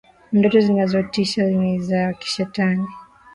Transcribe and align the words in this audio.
Ndoto 0.33 0.59
zinazotisha 0.59 1.43
ni 1.45 1.79
za 1.79 2.13
kishetani. 2.13 2.87